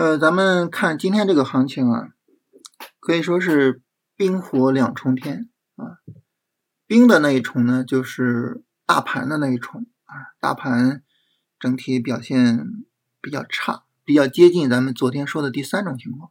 [0.00, 2.08] 呃，咱们看今天这个行情啊，
[3.00, 3.82] 可以说是
[4.16, 6.00] 冰火两重天啊。
[6.86, 11.02] 冰的那一重呢，就是大盘的那一重啊，大盘
[11.58, 12.66] 整体表现
[13.20, 16.30] 比较差，比较接近咱们昨天说的第三种情况。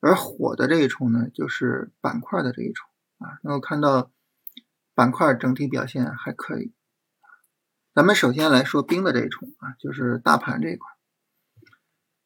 [0.00, 4.10] 而火的这一重呢，就是板块的这一重啊，能够看到
[4.92, 6.72] 板块整体表现还可以。
[7.94, 10.90] 咱们首先来说冰的这一重啊，就是大盘这一块。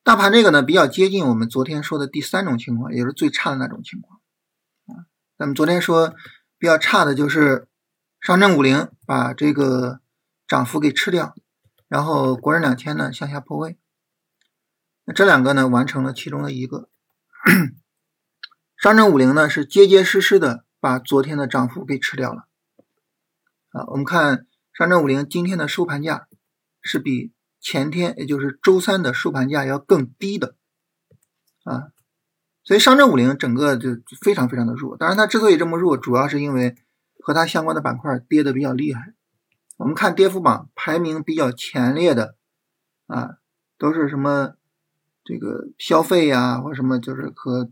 [0.07, 4.21] 大盘这个呢，比较接近我们昨天说的第三种情况，也是最差的那种情况
[4.87, 5.11] 啊。
[5.37, 6.15] 咱们昨天说
[6.59, 7.67] 比较差的就是
[8.21, 9.99] 上证五零把这个
[10.47, 11.35] 涨幅给吃掉，
[11.89, 13.81] 然后国证两千呢向下破位。
[15.07, 16.89] 那这两个呢完成了其中的一个，
[18.77, 22.47] 上证五零呢是结结实实的把昨天的涨幅给吃掉了
[23.71, 23.83] 啊。
[23.89, 26.29] 我们看上证五零今天的收盘价
[26.81, 27.33] 是比。
[27.69, 30.55] 前天也就是周三的收盘价要更低的
[31.65, 31.91] 啊，
[32.63, 33.89] 所以上证五零整个就
[34.21, 34.97] 非常非常的弱。
[34.97, 36.77] 当然，它之所以这么弱，主要是因为
[37.19, 39.15] 和它相关的板块跌的比较厉害。
[39.79, 42.37] 我们看跌幅榜排名比较前列的
[43.09, 43.39] 啊，
[43.79, 44.55] 都是什么
[45.25, 47.69] 这个消费呀，或什么就是和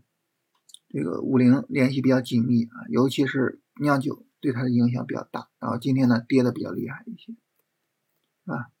[0.89, 5.47] 这个五零联系比较紧密啊，尤其是酿酒对它的影响比较大。
[5.57, 7.33] 然后今天呢跌的比较厉害一些
[8.51, 8.74] 啊。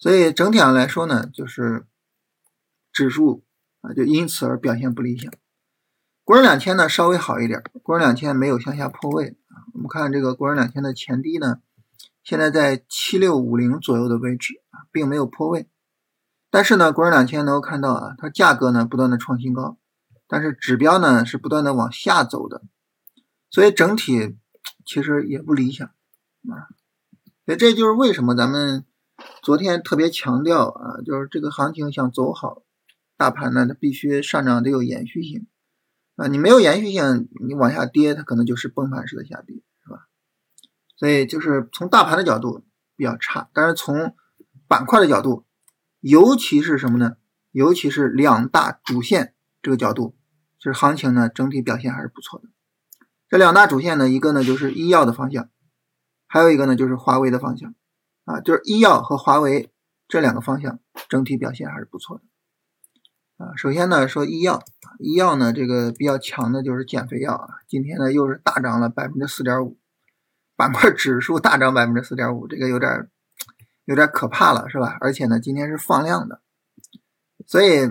[0.00, 1.86] 所以整体上来说呢，就是
[2.90, 3.44] 指数
[3.82, 5.30] 啊，就因此而表现不理想。
[6.24, 9.68] 国证两千呢稍微好一点，国证两千没有向下破位啊。
[9.74, 11.60] 我们看这个国证两千的前低呢，
[12.22, 15.68] 现在在七六五零左右的位置啊，并没有破位。
[16.50, 19.76] 但是呢，国证两千能够看到啊，它价格呢不断的创新高，
[20.26, 22.62] 但是指标呢是不断的往下走的，
[23.50, 24.38] 所以整体
[24.86, 26.72] 其实也不理想啊。
[27.44, 28.86] 所以这就是为什么咱们。
[29.42, 32.62] 昨天特别强调啊，就是这个行情想走好，
[33.16, 35.46] 大盘呢它必须上涨得有延续性
[36.16, 40.06] 啊，你没有延续性，你往下跌它可能就是崩盘式的下跌，是吧？
[40.96, 42.64] 所以就是从大盘的角度
[42.96, 44.14] 比较差，但是从
[44.68, 45.44] 板块的角度，
[46.00, 47.16] 尤其是什么呢？
[47.50, 50.16] 尤其是两大主线这个角度，
[50.58, 52.48] 就是行情呢整体表现还是不错的。
[53.28, 55.48] 这两大主线呢，一个呢就是医药的方向，
[56.26, 57.74] 还有一个呢就是华为的方向。
[58.30, 59.72] 啊，就是医药和华为
[60.06, 63.56] 这两个方向整体表现还是不错的啊。
[63.56, 64.62] 首先呢，说医药，
[65.00, 69.76] 医药呢这个比较强的就是减肥药啊，今天呢又是大涨了百分之四点五，
[70.54, 73.08] 板块指数大涨百分之四点五，这个有点
[73.84, 74.96] 有点可怕了，是吧？
[75.00, 76.40] 而且呢，今天是放量的，
[77.44, 77.90] 所以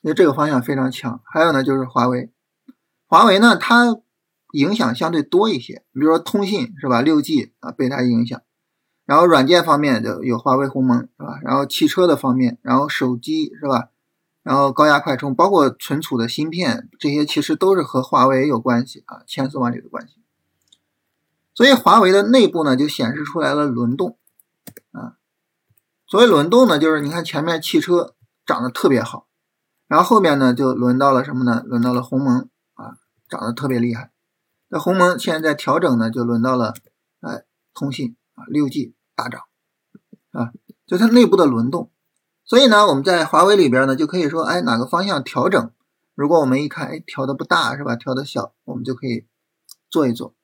[0.00, 1.20] 那这个方向非常强。
[1.26, 2.32] 还有呢，就是华为，
[3.06, 3.98] 华为呢它
[4.52, 7.02] 影响相对多一些，比如说通信是吧？
[7.02, 8.40] 六 G 啊被它影响。
[9.06, 11.38] 然后软件方面就有华为鸿蒙是吧？
[11.42, 13.90] 然后汽车的方面，然后手机是吧？
[14.42, 20.16] 然后高压快充，包括存储的芯片，这些其实都是和华为有关系啊，千丝万缕的关系。
[21.54, 24.18] 所以华为的内部呢就显示出来了轮动
[24.92, 25.16] 啊。
[26.06, 28.14] 所谓轮动呢，就是你看前面汽车
[28.44, 29.26] 涨得特别好，
[29.86, 31.62] 然后后面呢就轮到了什么呢？
[31.64, 32.96] 轮到了鸿蒙啊，
[33.28, 34.10] 涨得特别厉害。
[34.68, 36.74] 那鸿蒙现在在调整呢，就轮到了
[37.20, 38.16] 哎通信。
[38.34, 39.42] 啊，六 G 大涨
[40.32, 40.52] 啊，
[40.86, 41.90] 就它内部的轮动，
[42.44, 45.72] 所以呢，我们在华为里边呢，就可以说，哎，哪个方向调整？
[46.14, 47.96] 如果我们一看，哎，调的不大是吧？
[47.96, 49.26] 调的小，我们就可以
[49.90, 50.34] 做一做。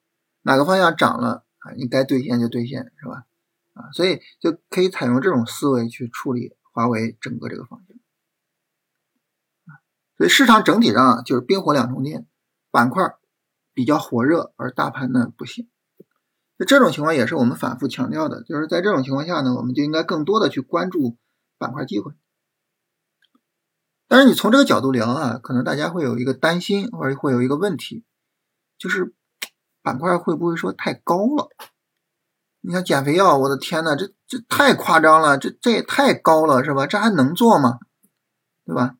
[0.43, 1.73] 哪个方向涨了啊？
[1.77, 3.27] 你该兑现就兑现是吧？
[3.75, 7.97] 啊，所以就可以采用这种思维去处理华为整个这个方向。
[10.17, 12.27] 所以市场整体上就是冰火两重天，
[12.71, 13.15] 板块
[13.73, 15.69] 比较火热，而大盘呢不行。
[16.67, 21.17] 这种情况也是我们反复强调的，就是在这种情况下呢，我们就应该更多的去关注
[21.59, 22.13] 板块机会。
[24.09, 28.05] 但是你从这个角度聊啊，可能大家会有一个担心，或者会有一个问题，
[28.77, 29.15] 就是
[29.83, 31.49] 板块会不会说太高了？
[32.61, 36.87] 你看减肥药，我的天呐，这这太夸张了，这这也太高了，是吧？
[36.87, 37.79] 这还能做吗？
[38.67, 38.97] 对吧？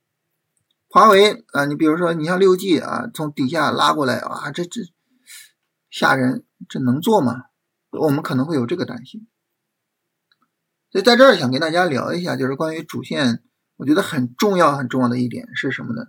[0.89, 4.81] 华为啊，你比如说你像六 G 啊，从底下拉过来啊，这这
[5.91, 7.50] 吓人，这能做吗？
[7.91, 9.27] 我们可能会有这个担心，
[10.93, 13.43] 所以在这儿想跟大家聊一下，就是关于主线，
[13.77, 16.07] 我觉得很重要很重要的一点是什么呢？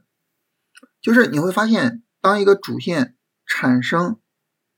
[1.02, 3.18] 就是你会发现，当一个主线
[3.48, 4.20] 产生，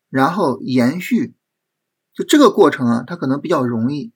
[0.09, 1.35] 然后延续，
[2.13, 4.13] 就这个过程啊，它可能比较容易，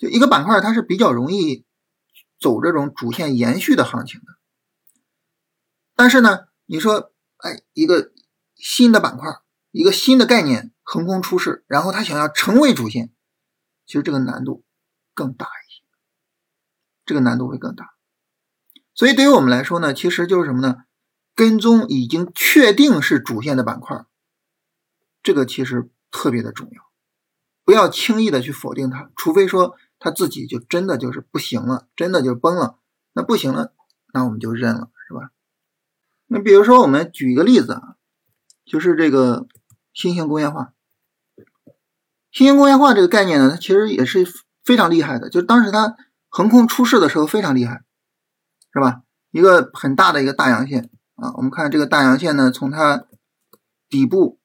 [0.00, 1.64] 就一个板块它是比较容易
[2.40, 4.26] 走这种主线延续的行情的。
[5.94, 8.10] 但是呢，你说，哎，一个
[8.56, 9.40] 新的板块，
[9.70, 10.71] 一个新的概念。
[10.82, 13.12] 横空出世，然后他想要成为主线，
[13.86, 14.64] 其实这个难度
[15.14, 15.82] 更大一些，
[17.04, 17.94] 这个难度会更大。
[18.94, 20.84] 所以对于我们来说呢，其实就是什么呢？
[21.34, 24.04] 跟踪已经确定是主线的板块，
[25.22, 26.82] 这个其实特别的重要，
[27.64, 32.78] 不要轻易的去否定它，除非说它自己就真的就是不行了，真的就崩了，
[33.14, 33.72] 那不行了，
[34.12, 35.30] 那我们就认了，是吧？
[36.26, 37.96] 那比如说我们举一个例子啊，
[38.66, 39.46] 就是这个
[39.92, 40.72] 新型工业化，
[42.30, 44.26] 新型工业化这个概念呢，它其实也是
[44.64, 45.96] 非常厉害的，就是当时它
[46.28, 47.84] 横空出世的时候非常厉害，
[48.72, 49.02] 是吧？
[49.30, 50.90] 一个很大的一个大阳线。
[51.14, 53.06] 啊，我们看这个大阳线呢，从它
[53.88, 54.40] 底部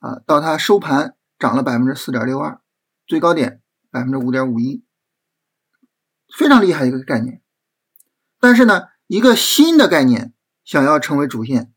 [0.00, 2.60] 啊到它收盘涨了百分之四点六二，
[3.06, 3.60] 最高点
[3.90, 4.82] 百分之五点五一，
[6.34, 7.42] 非常厉害一个概念。
[8.40, 10.32] 但是呢，一个新的概念
[10.64, 11.72] 想要成为主线，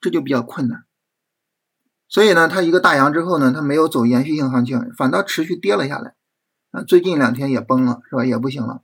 [0.00, 0.84] 这就比较困难。
[2.08, 6.14] 所以呢，它一个大阳之后呢，它没有走延续性行情，反倒持续跌了下来。
[6.70, 8.24] 啊，最近两天也崩了，是吧？
[8.24, 8.82] 也不行了。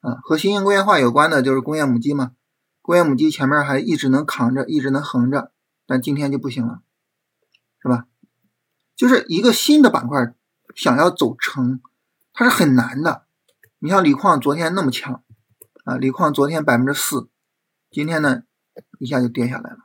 [0.00, 2.32] 啊，和新型工业化有关的就是工业母机嘛。
[2.80, 5.52] 工业母机前面还一直能扛着，一直能横着，
[5.86, 6.80] 但今天就不行了，
[7.80, 8.06] 是吧？
[8.96, 10.34] 就是一个新的板块
[10.74, 11.80] 想要走成，
[12.32, 13.24] 它是很难的。
[13.78, 15.22] 你像锂矿昨天那么强
[15.84, 17.28] 啊，锂矿昨天百分之四，
[17.90, 18.42] 今天呢
[18.98, 19.78] 一下就跌下来了。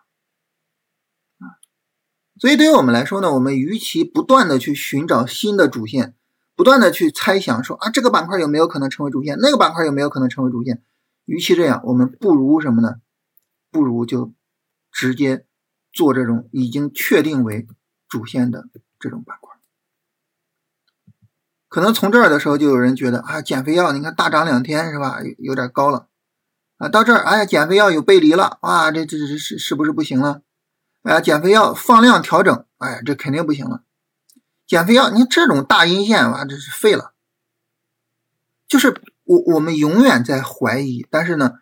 [2.40, 6.16] 所以对于我们来说呢，我们与其不断的去寻找新的主线，
[6.56, 10.84] 不断的去猜想说啊这个板块有没有可能成为主线，那个板块有没有可能成为主线。
[11.26, 12.96] 与其这样，我们不如什么呢？
[13.70, 14.34] 不如就
[14.92, 15.46] 直接
[15.92, 17.68] 做这种已经确定为
[18.08, 18.70] 主线的
[19.00, 19.56] 这种板块。
[21.68, 25.20] 可能从这儿的时候就有人觉得啊，减肥药你看大涨两天是吧？
[25.38, 26.08] 有点高了
[26.78, 26.88] 啊。
[26.88, 30.44] 到这儿，哎呀，减肥药有背离了，哇，这这这是是不是不行了？
[31.08, 33.84] 哎呀，减肥药放量调整，哎呀，这肯定不行了。
[34.66, 37.14] 减肥药，你这种大阴线哇，这是废了，
[38.68, 39.02] 就是。
[39.30, 41.56] 我我们永远在怀疑，但是呢，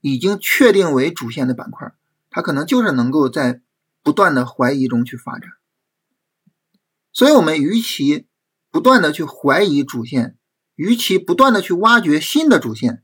[0.00, 1.92] 已经确定为主线的板块，
[2.30, 3.60] 它可能就是能够在
[4.04, 5.50] 不断的怀疑中去发展。
[7.12, 8.28] 所以，我们与其
[8.70, 10.38] 不断的去怀疑主线，
[10.76, 13.02] 与其不断的去挖掘新的主线，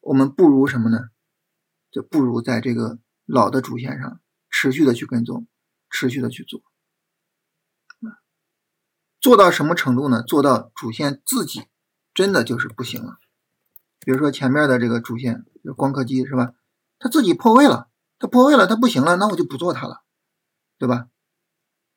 [0.00, 1.10] 我们不如什么呢？
[1.90, 2.98] 就不如在这个
[3.28, 4.20] 老的主线上
[4.50, 5.46] 持续的去跟踪，
[5.88, 6.60] 持续的去做，
[9.20, 10.22] 做到什么程度呢？
[10.22, 11.68] 做到主线自己。
[12.14, 13.18] 真的就是不行了，
[14.00, 16.52] 比如说前面的这个主线，就光刻机是吧？
[16.98, 17.88] 它自己破位了，
[18.18, 20.02] 它破位了，它不行了，那我就不做它了，
[20.78, 21.06] 对吧？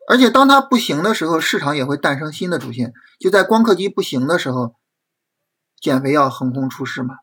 [0.07, 2.93] 而且当它不行的时候，市场也会诞生新的主线。
[3.19, 4.75] 就在光刻机不行的时候，
[5.79, 7.15] 减肥药横空出世嘛，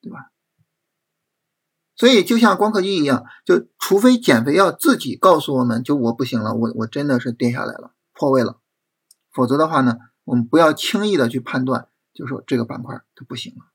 [0.00, 0.31] 对吧？
[1.94, 8.60] 所以就像光刻机一样，就除非减肥药自己告诉我们就我不行了，我我真的是跌下来了，破位了，
[9.30, 11.88] 否则的话呢，我们不要轻易的去判断。
[12.14, 13.72] 就说这个板块它不行了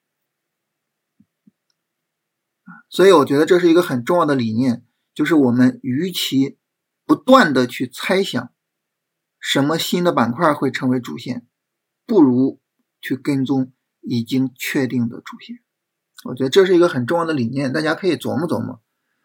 [2.87, 4.85] 所以我觉得这是一个很重要的理念，
[5.15, 6.59] 就是我们与其
[7.05, 8.53] 不断的去猜想
[9.39, 11.47] 什么新的板块会成为主线，
[12.05, 12.61] 不如
[13.01, 15.63] 去跟踪已经确定的主线。
[16.23, 18.81] 我觉得这是一个很重要的理念，大家可以琢磨琢磨，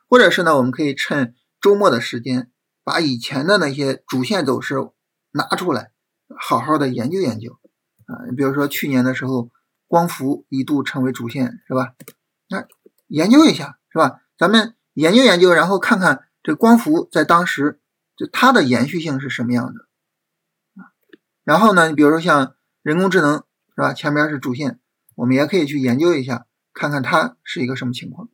[0.08, 2.50] 或者是呢，我们可以趁周末的时间，
[2.84, 4.76] 把以前的那些主线走势
[5.30, 5.90] 拿出来，
[6.38, 7.58] 好好的研究研究。
[8.06, 9.50] 啊，你比如说去年的时候，
[9.86, 11.94] 光伏一度成为主线，是吧？
[12.48, 12.66] 那
[13.06, 14.20] 研究一下，是吧？
[14.36, 17.80] 咱们研究研究，然后看看这光伏在当时
[18.16, 19.80] 就它的延续性是什么样的
[20.82, 20.92] 啊？
[21.44, 23.94] 然后呢，你比如说像人工智能，是吧？
[23.94, 24.80] 前面是主线，
[25.14, 28.28] 我们也可以去研究一下，看看它是一个什么情况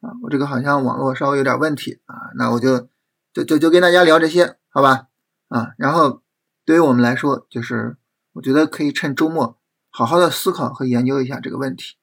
[0.00, 0.14] 啊？
[0.22, 2.88] 我这个好像网络稍微有点问题啊，那我就
[3.32, 5.08] 就就就跟大家聊这些，好吧？
[5.48, 6.22] 啊，然后
[6.64, 7.96] 对于我们来说就是。
[8.34, 11.96] 我觉得可以趁周末好好的思考和研究一下这个问题。